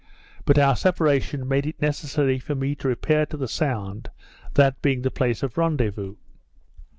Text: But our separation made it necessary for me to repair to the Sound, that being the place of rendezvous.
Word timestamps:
But 0.45 0.57
our 0.57 0.75
separation 0.75 1.47
made 1.47 1.67
it 1.67 1.79
necessary 1.79 2.39
for 2.39 2.55
me 2.55 2.73
to 2.73 2.87
repair 2.87 3.27
to 3.27 3.37
the 3.37 3.47
Sound, 3.47 4.09
that 4.55 4.81
being 4.81 5.03
the 5.03 5.11
place 5.11 5.43
of 5.43 5.59
rendezvous. 5.59 6.15